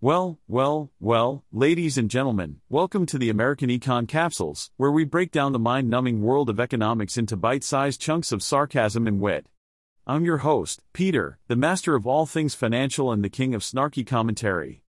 Well, 0.00 0.38
well, 0.46 0.92
well, 1.00 1.42
ladies 1.50 1.98
and 1.98 2.08
gentlemen, 2.08 2.60
welcome 2.68 3.04
to 3.06 3.18
the 3.18 3.30
American 3.30 3.68
Econ 3.68 4.06
Capsules, 4.06 4.70
where 4.76 4.92
we 4.92 5.02
break 5.02 5.32
down 5.32 5.50
the 5.50 5.58
mind 5.58 5.90
numbing 5.90 6.22
world 6.22 6.48
of 6.48 6.60
economics 6.60 7.18
into 7.18 7.36
bite 7.36 7.64
sized 7.64 8.00
chunks 8.00 8.30
of 8.30 8.40
sarcasm 8.40 9.08
and 9.08 9.18
wit. 9.18 9.48
I'm 10.06 10.24
your 10.24 10.36
host, 10.36 10.82
Peter, 10.92 11.40
the 11.48 11.56
master 11.56 11.96
of 11.96 12.06
all 12.06 12.26
things 12.26 12.54
financial 12.54 13.10
and 13.10 13.24
the 13.24 13.28
king 13.28 13.56
of 13.56 13.62
snarky 13.62 14.06
commentary. 14.06 14.84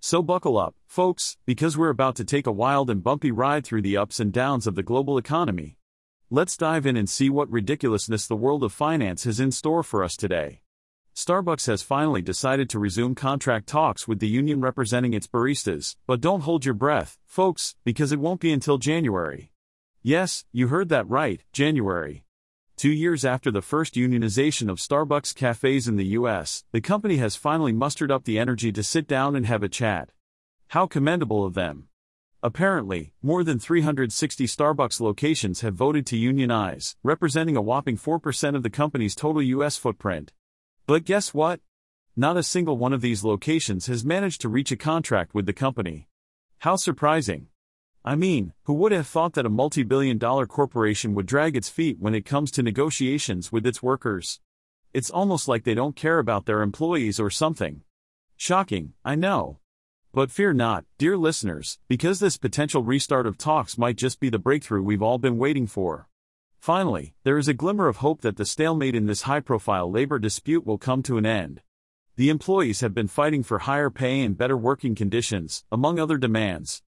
So 0.00 0.22
buckle 0.22 0.56
up, 0.56 0.74
folks, 0.86 1.36
because 1.44 1.76
we're 1.76 1.90
about 1.90 2.16
to 2.16 2.24
take 2.24 2.46
a 2.46 2.50
wild 2.50 2.88
and 2.88 3.04
bumpy 3.04 3.30
ride 3.30 3.66
through 3.66 3.82
the 3.82 3.98
ups 3.98 4.18
and 4.18 4.32
downs 4.32 4.66
of 4.66 4.76
the 4.76 4.82
global 4.82 5.18
economy. 5.18 5.76
Let's 6.30 6.56
dive 6.56 6.86
in 6.86 6.96
and 6.96 7.10
see 7.10 7.28
what 7.28 7.50
ridiculousness 7.50 8.26
the 8.26 8.34
world 8.34 8.64
of 8.64 8.72
finance 8.72 9.24
has 9.24 9.40
in 9.40 9.52
store 9.52 9.82
for 9.82 10.02
us 10.02 10.16
today. 10.16 10.62
Starbucks 11.14 11.68
has 11.68 11.80
finally 11.80 12.20
decided 12.22 12.68
to 12.68 12.80
resume 12.80 13.14
contract 13.14 13.68
talks 13.68 14.08
with 14.08 14.18
the 14.18 14.26
union 14.26 14.60
representing 14.60 15.14
its 15.14 15.28
baristas, 15.28 15.94
but 16.08 16.20
don't 16.20 16.40
hold 16.40 16.64
your 16.64 16.74
breath, 16.74 17.18
folks, 17.24 17.76
because 17.84 18.10
it 18.10 18.18
won't 18.18 18.40
be 18.40 18.52
until 18.52 18.78
January. 18.78 19.52
Yes, 20.02 20.44
you 20.50 20.66
heard 20.66 20.88
that 20.88 21.08
right, 21.08 21.40
January. 21.52 22.24
Two 22.76 22.90
years 22.90 23.24
after 23.24 23.52
the 23.52 23.62
first 23.62 23.94
unionization 23.94 24.68
of 24.68 24.78
Starbucks 24.78 25.36
cafes 25.36 25.86
in 25.86 25.94
the 25.94 26.18
US, 26.18 26.64
the 26.72 26.80
company 26.80 27.18
has 27.18 27.36
finally 27.36 27.72
mustered 27.72 28.10
up 28.10 28.24
the 28.24 28.40
energy 28.40 28.72
to 28.72 28.82
sit 28.82 29.06
down 29.06 29.36
and 29.36 29.46
have 29.46 29.62
a 29.62 29.68
chat. 29.68 30.10
How 30.70 30.88
commendable 30.88 31.44
of 31.44 31.54
them. 31.54 31.86
Apparently, 32.42 33.12
more 33.22 33.44
than 33.44 33.60
360 33.60 34.46
Starbucks 34.46 35.00
locations 35.00 35.60
have 35.60 35.74
voted 35.74 36.06
to 36.06 36.16
unionize, 36.16 36.96
representing 37.04 37.56
a 37.56 37.62
whopping 37.62 37.96
4% 37.96 38.56
of 38.56 38.64
the 38.64 38.68
company's 38.68 39.14
total 39.14 39.42
US 39.42 39.76
footprint. 39.76 40.32
But 40.86 41.04
guess 41.04 41.32
what? 41.32 41.60
Not 42.14 42.36
a 42.36 42.42
single 42.42 42.76
one 42.76 42.92
of 42.92 43.00
these 43.00 43.24
locations 43.24 43.86
has 43.86 44.04
managed 44.04 44.42
to 44.42 44.50
reach 44.50 44.70
a 44.70 44.76
contract 44.76 45.34
with 45.34 45.46
the 45.46 45.54
company. 45.54 46.08
How 46.58 46.76
surprising! 46.76 47.48
I 48.04 48.16
mean, 48.16 48.52
who 48.64 48.74
would 48.74 48.92
have 48.92 49.06
thought 49.06 49.32
that 49.32 49.46
a 49.46 49.50
multi 49.50 49.82
billion 49.82 50.18
dollar 50.18 50.46
corporation 50.46 51.14
would 51.14 51.24
drag 51.24 51.56
its 51.56 51.70
feet 51.70 51.96
when 51.98 52.14
it 52.14 52.26
comes 52.26 52.50
to 52.50 52.62
negotiations 52.62 53.50
with 53.50 53.66
its 53.66 53.82
workers? 53.82 54.40
It's 54.92 55.10
almost 55.10 55.48
like 55.48 55.64
they 55.64 55.72
don't 55.72 55.96
care 55.96 56.18
about 56.18 56.44
their 56.44 56.60
employees 56.60 57.18
or 57.18 57.30
something. 57.30 57.80
Shocking, 58.36 58.92
I 59.06 59.14
know. 59.14 59.60
But 60.12 60.30
fear 60.30 60.52
not, 60.52 60.84
dear 60.98 61.16
listeners, 61.16 61.78
because 61.88 62.20
this 62.20 62.36
potential 62.36 62.82
restart 62.82 63.26
of 63.26 63.38
talks 63.38 63.78
might 63.78 63.96
just 63.96 64.20
be 64.20 64.28
the 64.28 64.38
breakthrough 64.38 64.82
we've 64.82 65.02
all 65.02 65.18
been 65.18 65.38
waiting 65.38 65.66
for. 65.66 66.08
Finally, 66.64 67.12
there 67.24 67.36
is 67.36 67.46
a 67.46 67.52
glimmer 67.52 67.88
of 67.88 67.98
hope 67.98 68.22
that 68.22 68.38
the 68.38 68.46
stalemate 68.46 68.94
in 68.94 69.04
this 69.04 69.20
high 69.28 69.38
profile 69.38 69.90
labor 69.90 70.18
dispute 70.18 70.64
will 70.64 70.78
come 70.78 71.02
to 71.02 71.18
an 71.18 71.26
end. 71.26 71.60
The 72.16 72.30
employees 72.30 72.80
have 72.80 72.94
been 72.94 73.06
fighting 73.06 73.42
for 73.42 73.58
higher 73.58 73.90
pay 73.90 74.22
and 74.22 74.34
better 74.34 74.56
working 74.56 74.94
conditions, 74.94 75.66
among 75.70 75.98
other 75.98 76.16
demands. 76.16 76.82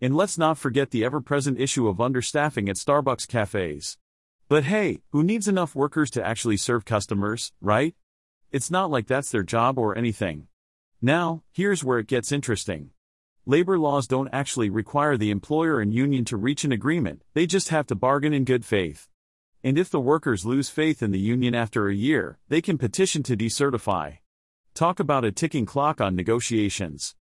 And 0.00 0.16
let's 0.16 0.36
not 0.36 0.58
forget 0.58 0.90
the 0.90 1.04
ever 1.04 1.20
present 1.20 1.60
issue 1.60 1.86
of 1.86 1.98
understaffing 1.98 2.68
at 2.68 2.74
Starbucks 2.74 3.28
cafes. 3.28 3.98
But 4.48 4.64
hey, 4.64 5.02
who 5.10 5.22
needs 5.22 5.46
enough 5.46 5.76
workers 5.76 6.10
to 6.10 6.26
actually 6.26 6.56
serve 6.56 6.84
customers, 6.84 7.52
right? 7.60 7.94
It's 8.50 8.68
not 8.68 8.90
like 8.90 9.06
that's 9.06 9.30
their 9.30 9.44
job 9.44 9.78
or 9.78 9.96
anything. 9.96 10.48
Now, 11.00 11.44
here's 11.52 11.84
where 11.84 12.00
it 12.00 12.08
gets 12.08 12.32
interesting. 12.32 12.90
Labor 13.46 13.78
laws 13.78 14.08
don't 14.08 14.30
actually 14.32 14.70
require 14.70 15.16
the 15.16 15.30
employer 15.30 15.78
and 15.78 15.94
union 15.94 16.24
to 16.24 16.36
reach 16.36 16.64
an 16.64 16.72
agreement, 16.72 17.22
they 17.34 17.46
just 17.46 17.68
have 17.68 17.86
to 17.86 17.94
bargain 17.94 18.32
in 18.32 18.42
good 18.42 18.64
faith. 18.64 19.06
And 19.62 19.76
if 19.76 19.90
the 19.90 20.00
workers 20.00 20.46
lose 20.46 20.70
faith 20.70 21.02
in 21.02 21.10
the 21.10 21.18
union 21.18 21.54
after 21.54 21.88
a 21.88 21.94
year, 21.94 22.38
they 22.48 22.62
can 22.62 22.78
petition 22.78 23.22
to 23.24 23.36
decertify. 23.36 24.18
Talk 24.72 24.98
about 24.98 25.24
a 25.24 25.32
ticking 25.32 25.66
clock 25.66 26.00
on 26.00 26.16
negotiations. 26.16 27.14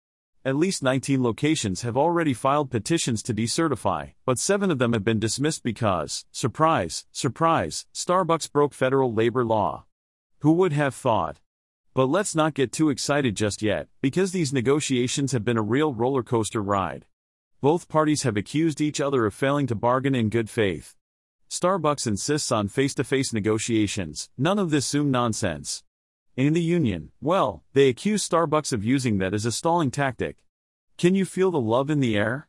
At 0.45 0.55
least 0.55 0.83
19 0.83 1.23
locations 1.23 1.81
have 1.83 1.97
already 1.97 2.34
filed 2.34 2.70
petitions 2.70 3.23
to 3.25 3.34
decertify, 3.34 4.12
but 4.27 4.39
seven 4.39 4.70
of 4.70 4.79
them 4.79 4.92
have 4.92 5.03
been 5.03 5.19
dismissed 5.19 5.62
because, 5.62 6.27
surprise, 6.31 7.07
surprise, 7.11 7.87
Starbucks 7.95 8.52
broke 8.52 8.75
federal 8.75 9.13
labor 9.13 9.45
law. 9.45 9.86
Who 10.41 10.52
would 10.52 10.75
have 10.75 10.95
thought? 10.95 11.41
But 11.95 12.11
let's 12.11 12.35
not 12.35 12.52
get 12.52 12.70
too 12.70 12.91
excited 12.91 13.35
just 13.35 13.63
yet, 13.63 13.89
because 14.02 14.33
these 14.33 14.52
negotiations 14.52 15.33
have 15.33 15.45
been 15.45 15.57
a 15.57 15.63
real 15.63 15.95
roller 15.95 16.23
coaster 16.23 16.63
ride. 16.63 17.07
Both 17.63 17.89
parties 17.89 18.23
have 18.25 18.36
accused 18.36 18.83
each 18.83 19.01
other 19.01 19.25
of 19.25 19.33
failing 19.33 19.67
to 19.69 19.75
bargain 19.75 20.14
in 20.14 20.29
good 20.29 20.51
faith. 20.51 20.95
Starbucks 21.48 22.08
insists 22.08 22.51
on 22.51 22.67
face 22.67 22.92
to 22.95 23.05
face 23.05 23.33
negotiations, 23.33 24.29
none 24.36 24.58
of 24.58 24.70
this 24.70 24.86
Zoom 24.86 25.12
nonsense. 25.12 25.84
In 26.36 26.55
the 26.55 26.62
union, 26.62 27.12
well, 27.20 27.62
they 27.73 27.89
accuse 27.89 28.29
Starbucks 28.29 28.73
of 28.73 28.84
using 28.84 29.18
that 29.18 29.33
as 29.33 29.46
a 29.46 29.52
stalling 29.52 29.92
tactic. 29.92 30.39
Can 30.98 31.14
you 31.14 31.24
feel 31.24 31.52
the 31.52 31.61
love 31.61 31.89
in 31.89 32.01
the 32.01 32.17
air? 32.17 32.48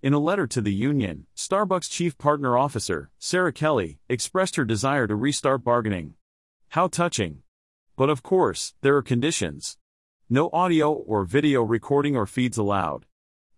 In 0.00 0.12
a 0.12 0.20
letter 0.20 0.46
to 0.46 0.60
the 0.60 0.72
union, 0.72 1.26
Starbucks 1.36 1.90
chief 1.90 2.16
partner 2.18 2.56
officer, 2.56 3.10
Sara 3.18 3.52
Kelly, 3.52 3.98
expressed 4.08 4.54
her 4.56 4.64
desire 4.64 5.08
to 5.08 5.16
restart 5.16 5.64
bargaining. 5.64 6.14
How 6.68 6.86
touching. 6.86 7.42
But 7.96 8.10
of 8.10 8.22
course, 8.22 8.74
there 8.80 8.96
are 8.96 9.02
conditions. 9.02 9.76
No 10.30 10.50
audio 10.52 10.92
or 10.92 11.24
video 11.24 11.62
recording 11.62 12.14
or 12.14 12.26
feeds 12.26 12.58
allowed. 12.58 13.06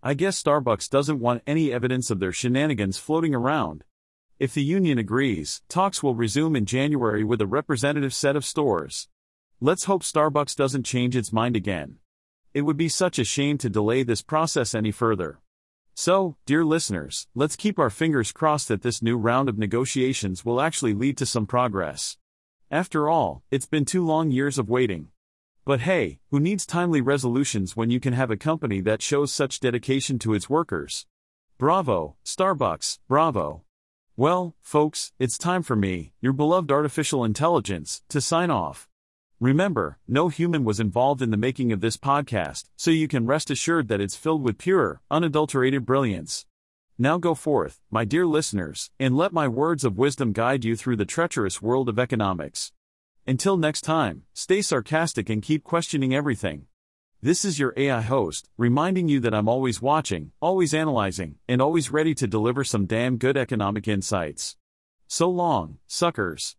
I 0.02 0.14
guess 0.14 0.42
Starbucks 0.42 0.88
doesn't 0.88 1.20
want 1.20 1.42
any 1.46 1.72
evidence 1.72 2.10
of 2.10 2.20
their 2.20 2.32
shenanigans 2.32 2.98
floating 2.98 3.34
around. 3.34 3.84
If 4.40 4.54
the 4.54 4.62
union 4.62 4.98
agrees, 4.98 5.62
talks 5.68 6.00
will 6.00 6.14
resume 6.14 6.54
in 6.54 6.64
January 6.64 7.24
with 7.24 7.40
a 7.40 7.46
representative 7.46 8.14
set 8.14 8.36
of 8.36 8.44
stores. 8.44 9.08
Let's 9.60 9.86
hope 9.86 10.04
Starbucks 10.04 10.54
doesn't 10.54 10.86
change 10.86 11.16
its 11.16 11.32
mind 11.32 11.56
again. 11.56 11.96
It 12.54 12.62
would 12.62 12.76
be 12.76 12.88
such 12.88 13.18
a 13.18 13.24
shame 13.24 13.58
to 13.58 13.68
delay 13.68 14.04
this 14.04 14.22
process 14.22 14.76
any 14.76 14.92
further. 14.92 15.40
So, 15.96 16.36
dear 16.46 16.64
listeners, 16.64 17.26
let's 17.34 17.56
keep 17.56 17.80
our 17.80 17.90
fingers 17.90 18.30
crossed 18.30 18.68
that 18.68 18.82
this 18.82 19.02
new 19.02 19.16
round 19.16 19.48
of 19.48 19.58
negotiations 19.58 20.44
will 20.44 20.60
actually 20.60 20.94
lead 20.94 21.16
to 21.16 21.26
some 21.26 21.44
progress. 21.44 22.16
After 22.70 23.08
all, 23.08 23.42
it's 23.50 23.66
been 23.66 23.84
two 23.84 24.06
long 24.06 24.30
years 24.30 24.56
of 24.56 24.70
waiting. 24.70 25.08
But 25.64 25.80
hey, 25.80 26.20
who 26.30 26.38
needs 26.38 26.64
timely 26.64 27.00
resolutions 27.00 27.74
when 27.74 27.90
you 27.90 27.98
can 27.98 28.12
have 28.12 28.30
a 28.30 28.36
company 28.36 28.82
that 28.82 29.02
shows 29.02 29.32
such 29.32 29.58
dedication 29.58 30.16
to 30.20 30.32
its 30.32 30.48
workers? 30.48 31.06
Bravo, 31.58 32.14
Starbucks, 32.24 33.00
bravo. 33.08 33.64
Well, 34.18 34.56
folks, 34.60 35.12
it's 35.20 35.38
time 35.38 35.62
for 35.62 35.76
me, 35.76 36.12
your 36.20 36.32
beloved 36.32 36.72
artificial 36.72 37.24
intelligence, 37.24 38.02
to 38.08 38.20
sign 38.20 38.50
off. 38.50 38.88
Remember, 39.38 40.00
no 40.08 40.26
human 40.26 40.64
was 40.64 40.80
involved 40.80 41.22
in 41.22 41.30
the 41.30 41.36
making 41.36 41.70
of 41.70 41.80
this 41.80 41.96
podcast, 41.96 42.64
so 42.74 42.90
you 42.90 43.06
can 43.06 43.26
rest 43.26 43.48
assured 43.48 43.86
that 43.86 44.00
it's 44.00 44.16
filled 44.16 44.42
with 44.42 44.58
pure, 44.58 45.02
unadulterated 45.08 45.86
brilliance. 45.86 46.46
Now 46.98 47.18
go 47.18 47.36
forth, 47.36 47.80
my 47.92 48.04
dear 48.04 48.26
listeners, 48.26 48.90
and 48.98 49.16
let 49.16 49.32
my 49.32 49.46
words 49.46 49.84
of 49.84 49.98
wisdom 49.98 50.32
guide 50.32 50.64
you 50.64 50.74
through 50.74 50.96
the 50.96 51.04
treacherous 51.04 51.62
world 51.62 51.88
of 51.88 52.00
economics. 52.00 52.72
Until 53.24 53.56
next 53.56 53.82
time, 53.82 54.24
stay 54.34 54.62
sarcastic 54.62 55.30
and 55.30 55.40
keep 55.40 55.62
questioning 55.62 56.12
everything. 56.12 56.66
This 57.20 57.44
is 57.44 57.58
your 57.58 57.74
AI 57.76 58.02
host, 58.02 58.48
reminding 58.56 59.08
you 59.08 59.18
that 59.20 59.34
I'm 59.34 59.48
always 59.48 59.82
watching, 59.82 60.30
always 60.40 60.72
analyzing, 60.72 61.34
and 61.48 61.60
always 61.60 61.90
ready 61.90 62.14
to 62.14 62.28
deliver 62.28 62.62
some 62.62 62.86
damn 62.86 63.16
good 63.16 63.36
economic 63.36 63.88
insights. 63.88 64.56
So 65.08 65.28
long, 65.28 65.78
suckers. 65.88 66.54